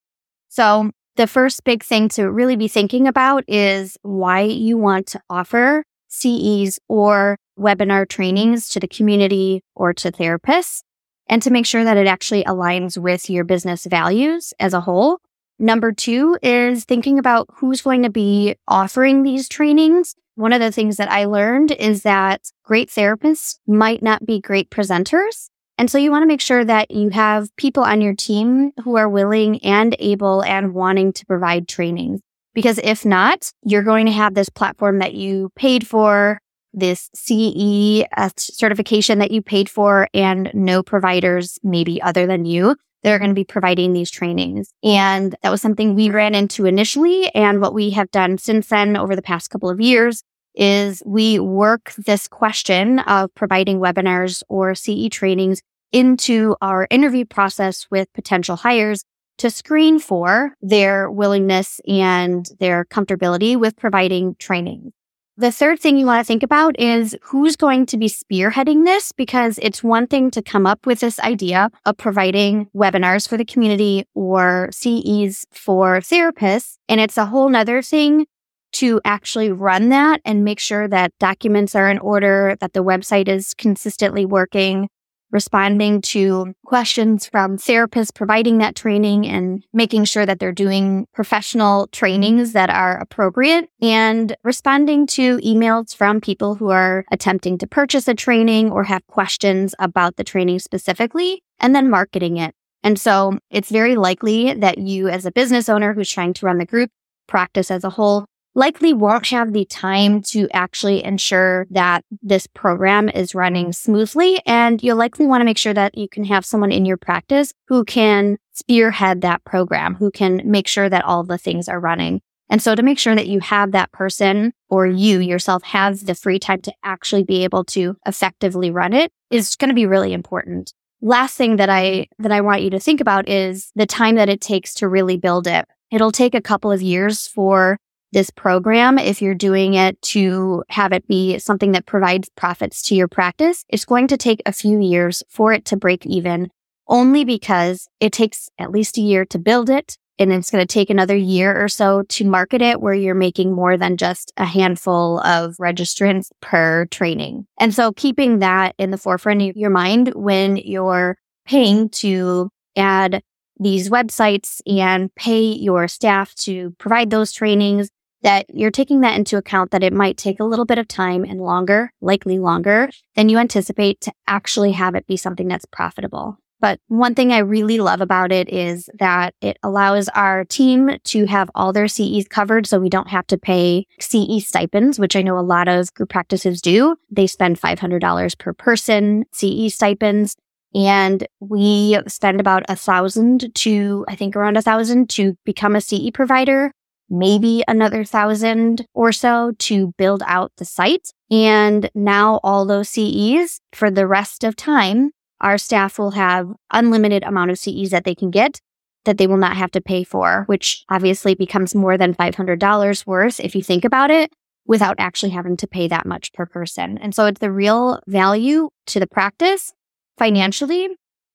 So 0.49 0.93
the 1.17 1.27
first 1.27 1.65
big 1.65 1.83
thing 1.83 2.09
to 2.11 2.31
really 2.31 2.55
be 2.55 2.69
thinking 2.69 3.09
about 3.09 3.43
is 3.49 3.99
why 4.03 4.43
you 4.43 4.79
want 4.79 5.09
to 5.09 5.21
offer 5.29 5.85
CEs 6.15 6.79
or 6.89 7.37
webinar 7.59 8.09
trainings 8.09 8.69
to 8.71 8.81
the 8.81 8.89
community 8.89 9.63
or 9.75 9.93
to 9.93 10.11
therapists 10.11 10.83
and 11.29 11.43
to 11.43 11.51
make 11.51 11.67
sure 11.67 11.85
that 11.85 11.97
it 11.97 12.07
actually 12.07 12.45
aligns 12.45 12.99
with 12.99 13.31
your 13.31 13.45
business 13.45 13.87
values 13.87 14.53
as 14.59 14.75
a 14.75 14.81
whole, 14.81 15.19
Number 15.59 15.93
two 15.93 16.37
is 16.43 16.85
thinking 16.85 17.19
about 17.19 17.49
who's 17.55 17.83
going 17.83 18.03
to 18.03 18.11
be 18.11 18.57
offering 18.67 19.23
these 19.23 19.49
trainings. 19.49 20.17
One 20.35 20.53
of 20.53 20.61
the 20.61 20.73
things 20.73 20.97
that 20.97 21.11
I 21.11 21.27
learned 21.27 21.71
is 21.71 22.03
that 22.03 22.41
great 22.65 22.91
therapists 22.91 23.59
might 23.67 24.03
not 24.03 24.27
be 24.27 24.41
great 24.41 24.71
presenters. 24.71 25.49
And 25.79 25.89
so 25.91 25.99
you 25.99 26.11
want 26.11 26.23
to 26.23 26.29
make 26.29 26.41
sure 26.41 26.65
that 26.65 26.91
you 26.91 27.11
have 27.11 27.55
people 27.57 27.85
on 27.85 28.01
your 28.01 28.15
team 28.15 28.73
who 28.83 28.97
are 28.97 29.09
willing 29.09 29.63
and 29.65 29.95
able 30.01 30.43
and 30.43 30.75
wanting 30.75 31.13
to 31.13 31.27
provide 31.27 31.69
trainings. 31.69 32.21
Because 32.55 32.79
if 32.83 33.05
not, 33.05 33.53
you're 33.65 33.83
going 33.83 34.07
to 34.07 34.13
have 34.13 34.35
this 34.35 34.49
platform 34.49 34.99
that 35.01 35.15
you 35.15 35.51
paid 35.57 35.87
for, 35.87 36.41
this 36.73 37.11
CE 37.15 38.05
certification 38.37 39.19
that 39.19 39.31
you 39.31 39.43
paid 39.43 39.69
for, 39.69 40.09
and 40.15 40.51
no 40.55 40.83
providers, 40.83 41.59
maybe 41.63 42.01
other 42.03 42.27
than 42.27 42.45
you, 42.45 42.77
that 43.03 43.13
are 43.13 43.19
going 43.19 43.31
to 43.31 43.35
be 43.35 43.45
providing 43.45 43.93
these 43.93 44.11
trainings. 44.11 44.73
And 44.83 45.37
that 45.43 45.51
was 45.51 45.61
something 45.61 45.95
we 45.95 46.11
ran 46.11 46.35
into 46.35 46.65
initially. 46.65 47.33
And 47.35 47.61
what 47.61 47.75
we 47.75 47.91
have 47.91 48.11
done 48.11 48.39
since 48.39 48.69
then 48.69 48.97
over 48.97 49.15
the 49.15 49.23
past 49.23 49.51
couple 49.51 49.69
of 49.69 49.81
years 49.81 50.23
is 50.55 51.03
we 51.05 51.39
work 51.39 51.93
this 51.99 52.29
question 52.29 53.01
of 53.01 53.35
providing 53.35 53.79
webinars 53.79 54.43
or 54.49 54.75
CE 54.75 55.09
trainings 55.11 55.61
into 55.93 56.57
our 56.61 56.87
interview 56.91 57.25
process 57.25 57.87
with 57.91 58.13
potential 58.15 58.57
hires 58.57 59.05
to 59.39 59.51
screen 59.51 59.99
for 59.99 60.55
their 60.61 61.11
willingness 61.11 61.81
and 61.87 62.47
their 62.61 62.85
comfortability 62.85 63.59
with 63.59 63.77
providing 63.77 64.37
training. 64.39 64.93
The 65.37 65.51
third 65.51 65.81
thing 65.81 65.97
you 65.97 66.07
want 66.07 66.25
to 66.25 66.27
think 66.27 66.45
about 66.45 66.79
is 66.79 67.17
who's 67.23 67.57
going 67.57 67.87
to 67.87 67.97
be 67.97 68.09
spearheading 68.09 68.85
this 68.85 69.11
because 69.11 69.59
it's 69.61 69.83
one 69.83 70.07
thing 70.07 70.31
to 70.31 70.41
come 70.41 70.65
up 70.65 70.87
with 70.87 71.01
this 71.01 71.19
idea 71.19 71.71
of 71.85 71.97
providing 71.97 72.69
webinars 72.73 73.29
for 73.29 73.37
the 73.37 73.45
community 73.45 74.05
or 74.15 74.69
CEs 74.71 75.45
for 75.51 75.99
therapists. 75.99 76.77
And 76.89 77.01
it's 77.01 77.19
a 77.19 77.27
whole 77.27 77.49
nother 77.49 77.83
thing 77.83 78.27
to 78.75 79.01
actually 79.05 79.51
run 79.51 79.89
that 79.89 80.21
and 80.25 80.45
make 80.45 80.61
sure 80.61 80.87
that 80.87 81.11
documents 81.19 81.75
are 81.75 81.91
in 81.91 81.99
order, 81.99 82.57
that 82.61 82.73
the 82.73 82.85
website 82.85 83.29
is 83.29 83.55
consistently 83.55 84.25
working, 84.25 84.89
responding 85.31 86.01
to 86.01 86.55
questions 86.65 87.27
from 87.27 87.57
therapists 87.57 88.15
providing 88.15 88.59
that 88.59 88.77
training 88.77 89.27
and 89.27 89.65
making 89.73 90.05
sure 90.05 90.25
that 90.25 90.39
they're 90.39 90.53
doing 90.53 91.07
professional 91.13 91.89
trainings 91.89 92.53
that 92.53 92.71
are 92.71 92.99
appropriate 92.99 93.69
and 93.83 94.37
responding 94.45 95.07
to 95.07 95.39
emails 95.39 95.95
from 95.95 96.21
people 96.21 96.55
who 96.55 96.71
are 96.71 97.05
attempting 97.11 97.59
to 97.59 97.67
purchase 97.67 98.07
a 98.07 98.15
training 98.15 98.71
or 98.71 98.85
have 98.85 99.07
questions 99.09 99.75
about 99.79 100.17
the 100.17 100.25
training 100.25 100.59
specifically 100.59 101.43
and 101.59 101.75
then 101.75 101.91
marketing 101.91 102.37
it. 102.37 102.55
And 102.83 103.01
so 103.01 103.39
it's 103.51 103.71
very 103.71 103.97
likely 103.97 104.55
that 104.55 104.79
you 104.79 105.09
as 105.09 105.25
a 105.25 105.33
business 105.33 105.69
owner 105.69 105.95
who's 105.95 106.11
trying 106.11 106.35
to 106.35 106.47
run 106.47 106.59
the 106.59 106.67
group 106.67 106.91
practice 107.27 107.71
as 107.71 107.83
a 107.83 107.91
whole 107.91 108.27
likely 108.55 108.93
won't 108.93 109.27
have 109.29 109.53
the 109.53 109.65
time 109.65 110.23
to 110.23 110.49
actually 110.53 111.05
ensure 111.05 111.67
that 111.71 112.05
this 112.23 112.47
program 112.47 113.09
is 113.09 113.35
running 113.35 113.73
smoothly. 113.73 114.41
And 114.47 114.83
you'll 114.83 114.97
likely 114.97 115.27
want 115.27 115.41
to 115.41 115.45
make 115.45 115.59
sure 115.59 115.75
that 115.75 115.99
you 115.99 116.09
can 116.09 116.25
have 116.25 116.45
someone 116.45 116.73
in 116.73 116.85
your 116.85 116.97
practice 116.97 117.53
who 117.69 117.85
can 117.85 118.39
spearhead 118.53 119.21
that 119.21 119.45
program, 119.45 119.97
who 119.97 120.11
can 120.11 120.43
make 120.45 120.69
sure 120.69 120.89
that 120.89 121.05
all 121.05 121.25
the 121.25 121.39
things 121.39 121.69
are 121.69 121.81
running. 121.81 122.21
And 122.51 122.63
so 122.63 122.75
to 122.75 122.83
make 122.83 122.99
sure 122.99 123.15
that 123.15 123.27
you 123.27 123.41
have 123.41 123.73
that 123.73 123.91
person 123.91 124.53
or 124.69 124.87
you 124.87 125.19
yourself 125.19 125.63
have 125.65 126.05
the 126.05 126.15
free 126.15 126.39
time 126.39 126.61
to 126.63 126.75
actually 126.85 127.25
be 127.25 127.43
able 127.43 127.65
to 127.65 127.97
effectively 128.07 128.71
run 128.71 128.93
it 128.93 129.11
is 129.31 129.57
going 129.57 129.71
to 129.71 129.75
be 129.75 129.87
really 129.87 130.13
important. 130.13 130.73
Last 131.01 131.37
thing 131.37 131.57
that 131.57 131.69
I, 131.69 132.07
that 132.19 132.33
I 132.33 132.43
want 132.43 132.63
you 132.63 132.71
to 132.71 132.81
think 132.81 133.01
about 133.01 133.29
is 133.29 133.73
the 133.75 133.87
time 133.87 134.15
that 134.17 134.29
it 134.29 134.41
takes 134.41 134.75
to 134.75 134.89
really 134.89 135.17
build 135.17 135.47
it. 135.47 135.67
It'll 135.91 136.13
take 136.13 136.35
a 136.35 136.41
couple 136.41 136.71
of 136.71 136.83
years 136.83 137.27
for 137.27 137.79
this 138.15 138.31
program, 138.31 138.99
if 138.99 139.21
you're 139.21 139.35
doing 139.35 139.75
it 139.75 140.01
to 140.01 140.65
have 140.71 140.93
it 140.93 141.07
be 141.07 141.39
something 141.39 141.73
that 141.73 141.85
provides 141.85 142.31
profits 142.31 142.81
to 142.83 142.95
your 142.95 143.09
practice, 143.09 143.67
it's 143.69 143.85
going 143.85 144.09
to 144.09 144.17
take 144.17 144.41
a 144.47 144.53
few 144.53 144.81
years 144.81 145.23
for 145.29 145.53
it 145.53 145.67
to 145.67 145.77
break 145.77 146.07
even 146.07 146.49
only 146.89 147.25
because 147.25 147.89
it 148.01 148.13
takes 148.13 148.49
at 148.59 148.71
least 148.71 148.97
a 148.97 149.03
year 149.03 149.25
to 149.27 149.39
build 149.39 149.69
it. 149.69 149.99
And 150.19 150.33
it's 150.33 150.51
going 150.51 150.65
to 150.65 150.73
take 150.73 150.91
another 150.91 151.17
year 151.17 151.61
or 151.61 151.69
so 151.69 152.03
to 152.03 152.25
market 152.25 152.63
it 152.63 152.81
where 152.81 152.95
you're 152.95 153.17
making 153.17 153.53
more 153.53 153.77
than 153.77 153.97
just 153.97 154.33
a 154.37 154.45
handful 154.45 155.19
of 155.21 155.57
registrants 155.57 156.29
per 156.41 156.87
training. 156.87 157.47
And 157.59 157.75
so 157.75 157.93
keeping 157.93 158.39
that 158.39 158.77
in 158.79 158.93
the 158.93 158.99
forefront 158.99 159.43
of 159.43 159.57
your 159.57 159.71
mind 159.71 160.13
when 160.15 160.57
you're 160.57 161.17
paying 161.47 161.89
to 161.91 162.49
add 162.77 163.23
these 163.59 163.91
websites 163.91 164.61
and 164.67 165.13
pay 165.17 165.43
your 165.43 165.89
staff 165.89 166.35
to 166.35 166.75
provide 166.79 167.11
those 167.11 167.33
trainings 167.33 167.89
that 168.25 168.47
you're 168.49 168.71
taking 168.71 169.03
that 169.03 169.17
into 169.17 169.37
account 169.37 169.71
that 169.71 169.85
it 169.85 169.93
might 169.93 170.17
take 170.17 170.41
a 170.41 170.45
little 170.45 170.65
bit 170.65 170.79
of 170.79 170.89
time 170.89 171.25
and 171.25 171.41
longer, 171.41 171.93
likely 172.01 172.39
longer 172.39 172.89
than 173.15 173.29
you 173.29 173.39
anticipate 173.39 174.01
to 174.01 174.13
actually 174.27 174.73
have 174.73 174.97
it 174.97 175.07
be 175.07 175.17
something 175.17 175.47
that's 175.47 175.67
profitable. 175.67 176.39
But 176.65 176.81
one 176.89 177.15
thing 177.15 177.31
I 177.31 177.39
really 177.39 177.79
love 177.79 178.01
about 178.01 178.33
it 178.33 178.49
is 178.49 178.89
that 178.99 179.35
it 179.43 179.59
allows 179.63 180.09
our 180.09 180.47
team 180.47 180.97
to 181.05 181.27
have 181.27 181.51
all 181.55 181.75
their 181.75 181.89
CEs 181.89 182.27
covered. 182.27 182.67
So 182.67 182.81
we 182.81 182.89
don't 182.89 183.11
have 183.11 183.27
to 183.27 183.37
pay 183.37 183.87
CE 184.01 184.43
stipends, 184.43 184.99
which 184.99 185.15
I 185.15 185.21
know 185.21 185.39
a 185.39 185.41
lot 185.41 185.69
of 185.69 185.93
group 185.93 186.09
practices 186.09 186.63
do. 186.63 186.97
They 187.11 187.27
spend 187.27 187.61
$500 187.61 188.39
per 188.39 188.55
person 188.55 189.27
CE 189.35 189.75
stipends. 189.75 190.37
And 190.75 191.27
we 191.39 191.99
spend 192.09 192.41
about 192.41 192.65
a 192.71 192.77
thousand 192.77 193.55
to, 193.57 194.07
I 194.09 194.17
think 194.17 194.35
around 194.35 194.57
a 194.57 194.63
thousand 194.63 195.11
to 195.11 195.37
become 195.45 195.77
a 195.77 195.83
CE 195.83 196.11
provider 196.15 196.73
maybe 197.09 197.63
another 197.69 198.05
thousand 198.05 198.87
or 198.95 199.13
so 199.13 199.53
to 199.59 199.93
build 199.99 200.23
out 200.27 200.53
the 200.57 200.65
site. 200.65 201.11
And 201.31 201.91
now 201.95 202.41
all 202.43 202.67
those 202.67 202.89
CEs 202.89 203.61
for 203.73 203.91
the 203.91 204.07
rest 204.07 204.45
of 204.45 204.57
time, 204.57 205.11
our 205.41 205.59
staff 205.59 205.99
will 205.99 206.13
have 206.13 206.49
unlimited 206.73 207.23
amount 207.25 207.51
of 207.51 207.59
CEs 207.59 207.91
that 207.91 208.05
they 208.05 208.15
can 208.15 208.31
get 208.31 208.61
that 209.05 209.19
they 209.19 209.27
will 209.27 209.37
not 209.37 209.57
have 209.57 209.71
to 209.73 209.81
pay 209.81 210.03
for, 210.03 210.45
which 210.47 210.85
obviously 210.89 211.35
becomes 211.35 211.75
more 211.75 211.99
than 211.99 212.15
$500 212.15 213.07
worth 213.07 213.41
if 213.41 213.55
you 213.55 213.63
think 213.63 213.85
about 213.85 214.11
it 214.11 214.33
without 214.67 214.97
actually 214.99 215.31
having 215.31 215.57
to 215.59 215.67
pay 215.67 215.89
that 215.89 216.07
much 216.07 216.33
per 216.33 216.47
person. 216.47 216.97
And 216.99 217.15
so 217.15 217.27
it's 217.27 217.41
the 217.41 217.53
real 217.53 218.01
value 218.07 218.71
to 218.87 219.01
the 219.01 219.07
practice 219.07 219.73
financially 220.19 220.89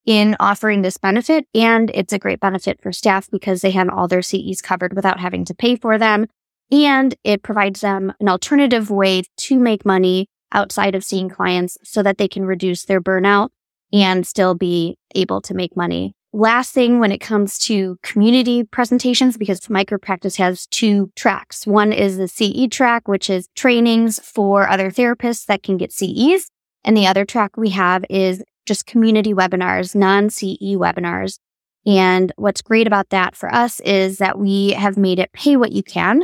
in 0.06 0.36
offering 0.40 0.82
this 0.82 0.96
benefit. 0.96 1.46
And 1.54 1.90
it's 1.94 2.12
a 2.12 2.18
great 2.18 2.40
benefit 2.40 2.80
for 2.82 2.92
staff 2.92 3.28
because 3.30 3.60
they 3.60 3.70
have 3.72 3.88
all 3.88 4.08
their 4.08 4.22
CEs 4.22 4.60
covered 4.60 4.94
without 4.94 5.20
having 5.20 5.44
to 5.46 5.54
pay 5.54 5.76
for 5.76 5.98
them. 5.98 6.26
And 6.72 7.14
it 7.24 7.42
provides 7.42 7.80
them 7.80 8.12
an 8.20 8.28
alternative 8.28 8.90
way 8.90 9.24
to 9.38 9.58
make 9.58 9.84
money 9.84 10.28
outside 10.52 10.94
of 10.94 11.04
seeing 11.04 11.28
clients 11.28 11.76
so 11.84 12.02
that 12.02 12.18
they 12.18 12.28
can 12.28 12.44
reduce 12.44 12.84
their 12.84 13.00
burnout 13.00 13.50
and 13.92 14.26
still 14.26 14.54
be 14.54 14.96
able 15.14 15.40
to 15.42 15.54
make 15.54 15.76
money. 15.76 16.14
Last 16.32 16.72
thing 16.72 17.00
when 17.00 17.10
it 17.10 17.18
comes 17.18 17.58
to 17.66 17.98
community 18.04 18.62
presentations, 18.62 19.36
because 19.36 19.58
micropractice 19.62 20.36
has 20.36 20.68
two 20.68 21.10
tracks. 21.16 21.66
One 21.66 21.92
is 21.92 22.18
the 22.18 22.28
CE 22.28 22.68
track, 22.70 23.08
which 23.08 23.28
is 23.28 23.48
trainings 23.56 24.20
for 24.20 24.68
other 24.68 24.92
therapists 24.92 25.46
that 25.46 25.64
can 25.64 25.76
get 25.76 25.92
CEs. 25.92 26.48
And 26.84 26.96
the 26.96 27.08
other 27.08 27.24
track 27.24 27.56
we 27.56 27.70
have 27.70 28.04
is 28.08 28.44
just 28.70 28.86
community 28.86 29.34
webinars, 29.34 29.96
non 29.96 30.30
CE 30.30 30.76
webinars. 30.76 31.40
And 31.84 32.32
what's 32.36 32.62
great 32.62 32.86
about 32.86 33.08
that 33.08 33.34
for 33.34 33.52
us 33.52 33.80
is 33.80 34.18
that 34.18 34.38
we 34.38 34.70
have 34.74 34.96
made 34.96 35.18
it 35.18 35.32
pay 35.32 35.56
what 35.56 35.72
you 35.72 35.82
can. 35.82 36.22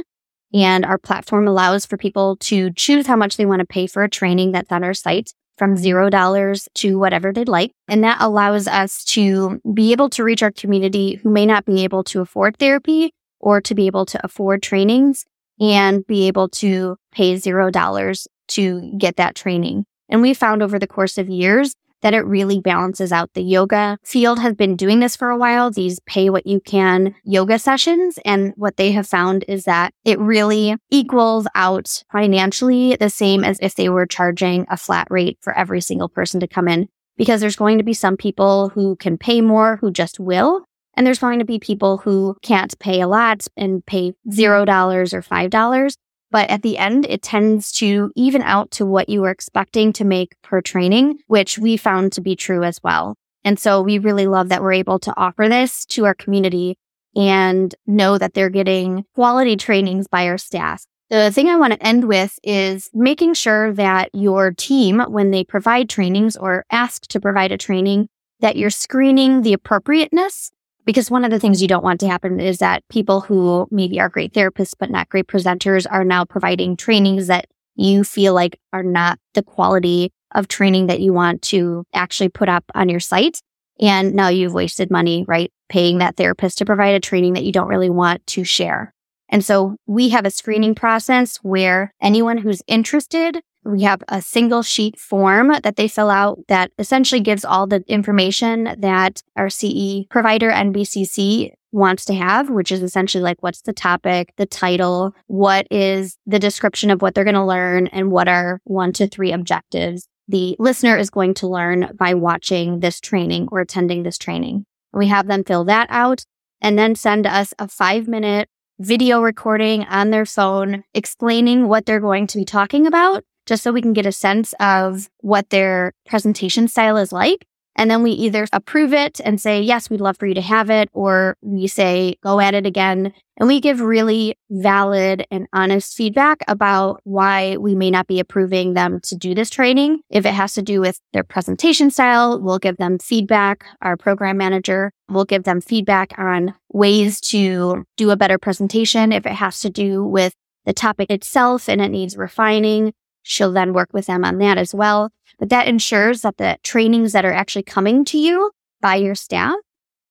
And 0.54 0.84
our 0.84 0.96
platform 0.96 1.48
allows 1.48 1.86
for 1.86 1.96
people 1.96 2.36
to 2.42 2.72
choose 2.74 3.08
how 3.08 3.16
much 3.16 3.36
they 3.36 3.46
want 3.46 3.60
to 3.60 3.66
pay 3.66 3.88
for 3.88 4.04
a 4.04 4.08
training 4.08 4.52
that's 4.52 4.70
on 4.70 4.84
our 4.84 4.94
site 4.94 5.32
from 5.58 5.74
$0 5.74 6.68
to 6.74 6.98
whatever 7.00 7.32
they'd 7.32 7.48
like. 7.48 7.72
And 7.88 8.04
that 8.04 8.18
allows 8.20 8.68
us 8.68 9.04
to 9.06 9.60
be 9.74 9.90
able 9.90 10.08
to 10.10 10.22
reach 10.22 10.44
our 10.44 10.52
community 10.52 11.16
who 11.16 11.30
may 11.30 11.46
not 11.46 11.64
be 11.64 11.82
able 11.82 12.04
to 12.04 12.20
afford 12.20 12.58
therapy 12.58 13.10
or 13.40 13.60
to 13.62 13.74
be 13.74 13.88
able 13.88 14.06
to 14.06 14.24
afford 14.24 14.62
trainings 14.62 15.24
and 15.58 16.06
be 16.06 16.28
able 16.28 16.48
to 16.50 16.96
pay 17.10 17.34
$0 17.34 18.26
to 18.48 18.92
get 18.98 19.16
that 19.16 19.34
training. 19.34 19.84
And 20.08 20.22
we 20.22 20.32
found 20.32 20.62
over 20.62 20.78
the 20.78 20.86
course 20.86 21.18
of 21.18 21.28
years 21.28 21.74
that 22.06 22.14
it 22.14 22.25
really 22.25 22.60
balances 22.60 23.10
out. 23.10 23.34
The 23.34 23.42
yoga 23.42 23.98
field 24.04 24.38
has 24.38 24.54
been 24.54 24.76
doing 24.76 25.00
this 25.00 25.16
for 25.16 25.28
a 25.28 25.36
while, 25.36 25.72
these 25.72 25.98
pay 26.06 26.30
what 26.30 26.46
you 26.46 26.60
can 26.60 27.16
yoga 27.25 27.58
sessions. 27.58 28.16
And 28.25 28.52
what 28.54 28.76
they 28.76 28.92
have 28.92 29.08
found 29.08 29.44
is 29.48 29.64
that 29.64 29.92
it 30.04 30.16
really 30.20 30.76
equals 30.88 31.48
out 31.56 32.04
financially 32.12 32.94
the 32.94 33.10
same 33.10 33.42
as 33.42 33.58
if 33.60 33.75
they 33.75 33.88
were 33.88 34.06
charging 34.06 34.66
a 34.70 34.76
flat 34.76 35.08
rate 35.10 35.38
for 35.40 35.52
every 35.58 35.80
single 35.80 36.08
person 36.08 36.38
to 36.38 36.46
come 36.46 36.68
in. 36.68 36.88
Because 37.16 37.40
there's 37.40 37.56
going 37.56 37.78
to 37.78 37.84
be 37.84 37.92
some 37.92 38.16
people 38.16 38.68
who 38.68 38.94
can 38.94 39.18
pay 39.18 39.40
more 39.40 39.78
who 39.78 39.90
just 39.90 40.20
will. 40.20 40.64
And 40.94 41.04
there's 41.04 41.18
going 41.18 41.40
to 41.40 41.44
be 41.44 41.58
people 41.58 41.98
who 41.98 42.36
can't 42.40 42.78
pay 42.78 43.00
a 43.00 43.08
lot 43.08 43.48
and 43.56 43.84
pay 43.84 44.12
$0 44.30 45.12
or 45.12 45.22
$5. 45.22 45.96
But 46.30 46.50
at 46.50 46.62
the 46.62 46.78
end, 46.78 47.06
it 47.09 47.23
tends 47.23 47.73
to 47.73 48.11
even 48.16 48.42
out 48.42 48.71
to 48.73 48.87
what 48.87 49.09
you 49.09 49.23
were 49.23 49.30
expecting 49.30 49.92
to 49.95 50.04
make 50.04 50.40
per 50.42 50.61
training, 50.61 51.21
which 51.26 51.59
we 51.59 51.76
found 51.76 52.12
to 52.12 52.21
be 52.21 52.37
true 52.37 52.64
as 52.64 52.80
well. 52.83 53.16
And 53.45 53.59
so 53.59 53.80
we 53.80 53.99
really 53.99 54.26
love 54.26 54.49
that 54.49 54.62
we're 54.62 54.73
able 54.73 54.99
to 55.00 55.14
offer 55.16 55.49
this 55.49 55.87
to 55.87 56.04
our 56.04 56.14
community 56.14 56.76
and 57.14 57.75
know 57.87 58.18
that 58.18 58.35
they're 58.35 58.50
getting 58.50 59.04
quality 59.14 59.56
trainings 59.56 60.09
by 60.09 60.26
our 60.26 60.37
staff. 60.37 60.85
The 61.09 61.30
thing 61.30 61.49
I 61.49 61.54
want 61.54 61.73
to 61.73 61.87
end 61.87 62.09
with 62.09 62.38
is 62.42 62.90
making 62.92 63.35
sure 63.35 63.73
that 63.75 64.11
your 64.12 64.50
team, 64.50 64.99
when 65.00 65.30
they 65.30 65.45
provide 65.45 65.88
trainings 65.88 66.37
or 66.37 66.64
ask 66.71 67.06
to 67.06 67.21
provide 67.21 67.52
a 67.52 67.56
training, 67.56 68.09
that 68.40 68.56
you're 68.56 68.71
screening 68.71 69.42
the 69.42 69.52
appropriateness. 69.52 70.50
Because 70.87 71.11
one 71.11 71.25
of 71.25 71.33
the 71.33 71.40
things 71.40 71.61
you 71.61 71.69
don't 71.69 71.85
want 71.85 72.00
to 72.00 72.09
happen 72.09 72.40
is 72.40 72.59
that 72.59 72.85
people 72.88 73.21
who 73.21 73.66
maybe 73.71 74.00
are 74.00 74.09
great 74.09 74.33
therapists, 74.33 74.73
but 74.78 74.88
not 74.88 75.09
great 75.09 75.26
presenters 75.26 75.85
are 75.90 76.05
now 76.05 76.25
providing 76.25 76.76
trainings 76.76 77.26
that 77.26 77.47
you 77.75 78.05
feel 78.05 78.33
like 78.33 78.59
are 78.73 78.85
not 78.85 79.19
the 79.35 79.43
quality 79.43 80.12
of 80.35 80.49
training 80.49 80.87
that 80.87 81.00
you 81.00 81.12
want 81.12 81.43
to 81.43 81.85
actually 81.93 82.28
put 82.28 82.49
up 82.49 82.64
on 82.75 82.88
your 82.88 83.00
site. 83.00 83.40
And 83.81 84.14
now 84.14 84.28
you've 84.28 84.55
wasted 84.55 84.90
money, 84.90 85.25
right? 85.28 85.52
Paying 85.69 85.99
that 85.99 86.16
therapist 86.16 86.59
to 86.59 86.64
provide 86.64 86.95
a 86.95 87.00
training 87.00 87.35
that 87.35 87.45
you 87.45 87.52
don't 87.52 87.69
really 87.69 87.90
want 87.90 88.26
to 88.28 88.45
share. 88.45 88.95
And 89.28 89.45
so 89.45 89.76
we 89.87 90.11
have 90.11 90.25
a 90.25 90.31
screening 90.31 90.75
process 90.75 91.38
where 91.38 91.93
anyone 92.00 92.38
who's 92.38 92.62
interested, 92.69 93.43
we 93.66 93.82
have 93.82 94.02
a 94.08 94.23
single 94.23 94.62
sheet 94.62 94.99
form 94.99 95.49
that 95.62 95.76
they 95.76 95.88
fill 95.88 96.11
out 96.11 96.38
that 96.49 96.70
essentially 96.78 97.20
gives 97.20 97.44
all 97.44 97.66
the 97.66 97.82
information 97.87 98.75
that 98.78 99.23
our 99.37 99.50
CE 99.50 100.04
provider, 100.08 100.50
NBCC, 100.50 101.52
wants 101.73 102.04
to 102.06 102.14
have, 102.14 102.49
which 102.49 102.73
is 102.73 102.82
essentially 102.82 103.23
like 103.23 103.42
what's 103.42 103.62
the 103.62 103.73
topic, 103.73 104.32
the 104.37 104.46
title, 104.46 105.14
what 105.26 105.66
is 105.70 106.16
the 106.26 106.38
description 106.38 106.90
of 106.90 107.02
what 107.02 107.14
they're 107.14 107.25
going 107.25 107.35
to 107.35 107.44
learn, 107.44 107.88
and 107.88 108.11
what 108.11 108.28
are 108.28 108.61
one 108.64 108.92
to 108.94 109.06
three 109.06 109.32
objectives 109.32 110.08
the 110.28 110.56
listener 110.58 110.96
is 110.96 111.11
going 111.11 111.35
to 111.35 111.46
learn 111.46 111.90
by 111.96 112.14
watching 112.14 112.80
this 112.80 113.00
training 113.00 113.49
or 113.52 113.61
attending 113.61 114.02
this 114.02 114.18
training. 114.18 114.64
We 114.92 115.08
have 115.08 115.26
them 115.26 115.44
fill 115.44 115.64
that 115.64 115.87
out 115.90 116.25
and 116.61 116.78
then 116.78 116.94
send 116.94 117.26
us 117.26 117.54
a 117.58 117.68
five 117.68 118.08
minute 118.08 118.49
video 118.78 119.20
recording 119.20 119.85
on 119.85 120.11
their 120.11 120.26
phone 120.26 120.85
explaining 120.94 121.68
what 121.68 121.87
they're 121.87 122.00
going 122.00 122.26
to 122.28 122.38
be 122.38 122.44
talking 122.44 122.87
about, 122.87 123.25
just 123.46 123.62
so 123.62 123.72
we 123.72 123.82
can 123.82 123.92
get 123.92 124.06
a 124.06 124.12
sense 124.12 124.52
of 124.60 125.08
what 125.20 125.50
their 125.50 125.92
presentation 126.06 126.68
style 126.68 126.96
is 126.96 127.12
like. 127.12 127.46
And 127.78 127.90
then 127.90 128.02
we 128.02 128.12
either 128.12 128.46
approve 128.52 128.94
it 128.94 129.20
and 129.22 129.40
say, 129.40 129.60
yes, 129.60 129.90
we'd 129.90 130.00
love 130.00 130.16
for 130.16 130.26
you 130.26 130.34
to 130.34 130.40
have 130.40 130.70
it, 130.70 130.88
or 130.92 131.36
we 131.42 131.66
say, 131.66 132.16
go 132.22 132.40
at 132.40 132.54
it 132.54 132.64
again. 132.64 133.12
And 133.36 133.46
we 133.46 133.60
give 133.60 133.82
really 133.82 134.34
valid 134.50 135.26
and 135.30 135.46
honest 135.52 135.94
feedback 135.94 136.38
about 136.48 137.02
why 137.04 137.58
we 137.58 137.74
may 137.74 137.90
not 137.90 138.06
be 138.06 138.18
approving 138.18 138.72
them 138.72 139.00
to 139.04 139.14
do 139.14 139.34
this 139.34 139.50
training. 139.50 140.00
If 140.08 140.24
it 140.24 140.32
has 140.32 140.54
to 140.54 140.62
do 140.62 140.80
with 140.80 140.98
their 141.12 141.22
presentation 141.22 141.90
style, 141.90 142.40
we'll 142.40 142.58
give 142.58 142.78
them 142.78 142.98
feedback. 142.98 143.66
Our 143.82 143.98
program 143.98 144.38
manager 144.38 144.90
will 145.10 145.26
give 145.26 145.44
them 145.44 145.60
feedback 145.60 146.18
on 146.18 146.54
ways 146.72 147.20
to 147.20 147.84
do 147.98 148.10
a 148.10 148.16
better 148.16 148.38
presentation. 148.38 149.12
If 149.12 149.26
it 149.26 149.32
has 149.32 149.60
to 149.60 149.70
do 149.70 150.02
with 150.02 150.32
the 150.64 150.72
topic 150.72 151.10
itself 151.10 151.68
and 151.68 151.82
it 151.82 151.90
needs 151.90 152.16
refining, 152.16 152.94
she'll 153.26 153.52
then 153.52 153.73
work 153.73 153.88
with 153.92 154.06
them 154.06 154.25
on 154.25 154.38
that 154.38 154.56
as 154.56 154.75
well. 154.75 155.11
But 155.38 155.50
that 155.50 155.66
ensures 155.66 156.23
that 156.23 156.38
the 156.38 156.59
trainings 156.62 157.12
that 157.12 157.25
are 157.25 157.33
actually 157.33 157.64
coming 157.64 158.04
to 158.06 158.18
you 158.18 158.52
by 158.80 158.97
your 158.97 159.14
staff 159.14 159.56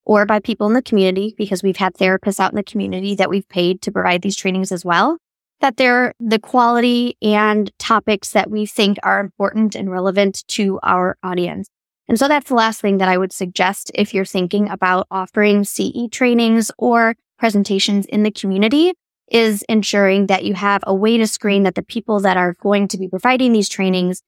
or 0.03 0.25
by 0.25 0.39
people 0.39 0.67
in 0.67 0.74
the 0.74 0.81
community, 0.81 1.34
because 1.38 1.63
we've 1.63 1.77
had 1.77 1.95
therapists 1.95 2.39
out 2.39 2.51
in 2.51 2.57
the 2.57 2.63
community 2.63 3.15
that 3.15 3.29
we've 3.29 3.48
paid 3.50 3.81
to 3.81 3.91
provide 3.91 4.22
these 4.22 4.36
trainings 4.36 4.72
as 4.72 4.86
well, 4.86 5.17
that 5.62 5.77
they're 5.77 6.13
the 6.19 6.39
quality 6.39 7.17
and 7.22 7.72
topics 7.79 8.31
that 8.31 8.51
we 8.51 8.65
think 8.65 8.98
are 9.01 9.19
important 9.19 9.75
and 9.75 9.89
relevant 9.89 10.43
to 10.50 10.79
our 10.84 11.17
audience. 11.24 11.69
And 12.07 12.19
so 12.19 12.27
that's 12.27 12.50
the 12.50 12.55
last 12.55 12.81
thing 12.81 13.00
that 13.00 13.10
I 13.10 13.17
would 13.17 13.34
suggest 13.34 13.89
if 13.95 14.13
you're 14.13 14.25
thinking 14.25 14.69
about 14.69 15.07
offering 15.10 15.63
CE 15.63 16.07
trainings 16.12 16.69
or 16.77 17.15
presentations 17.39 18.05
in 18.05 18.24
the 18.24 18.31
community 18.31 18.93
is 19.32 19.63
ensuring 19.70 20.27
that 20.27 20.44
you 20.44 20.53
have 20.53 20.84
a 20.86 20.94
way 20.94 21.17
to 21.17 21.27
screen 21.27 21.63
that 21.63 21.75
the 21.75 21.84
people 21.84 22.20
that 22.22 22.38
are 22.38 22.55
going 22.62 22.88
to 22.89 22.98
be 22.98 23.08
providing 23.08 23.53
these 23.53 23.70
trainings 23.70 24.22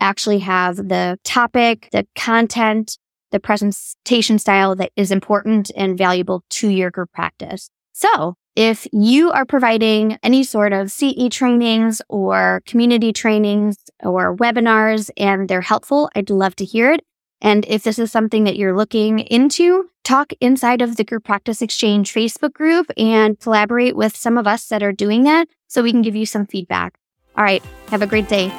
actually 0.00 0.40
have 0.40 0.76
the 0.76 1.18
topic, 1.24 1.88
the 1.92 2.06
content, 2.14 2.98
the 3.32 3.40
presentation 3.40 4.38
style 4.38 4.76
that 4.76 4.92
is 4.96 5.10
important 5.10 5.70
and 5.76 5.98
valuable 5.98 6.44
to 6.50 6.68
your 6.68 6.90
group 6.90 7.10
practice. 7.12 7.70
So 7.92 8.34
if 8.56 8.86
you 8.92 9.32
are 9.32 9.44
providing 9.44 10.18
any 10.22 10.44
sort 10.44 10.72
of 10.72 10.92
CE 10.92 11.28
trainings 11.30 12.00
or 12.08 12.62
community 12.66 13.12
trainings 13.12 13.76
or 14.02 14.36
webinars 14.36 15.10
and 15.16 15.48
they're 15.48 15.60
helpful, 15.60 16.10
I'd 16.14 16.30
love 16.30 16.54
to 16.56 16.64
hear 16.64 16.92
it. 16.92 17.00
And 17.40 17.64
if 17.68 17.82
this 17.82 17.98
is 17.98 18.10
something 18.10 18.44
that 18.44 18.56
you're 18.56 18.76
looking 18.76 19.18
into, 19.18 19.90
talk 20.02 20.32
inside 20.40 20.80
of 20.80 20.96
the 20.96 21.04
Group 21.04 21.24
Practice 21.24 21.60
Exchange 21.60 22.14
Facebook 22.14 22.52
group 22.52 22.90
and 22.96 23.38
collaborate 23.38 23.96
with 23.96 24.16
some 24.16 24.38
of 24.38 24.46
us 24.46 24.66
that 24.68 24.82
are 24.82 24.92
doing 24.92 25.24
that 25.24 25.48
so 25.66 25.82
we 25.82 25.92
can 25.92 26.02
give 26.02 26.16
you 26.16 26.26
some 26.26 26.46
feedback. 26.46 26.98
All 27.36 27.44
right. 27.44 27.62
Have 27.88 28.02
a 28.02 28.06
great 28.06 28.28
day. 28.28 28.50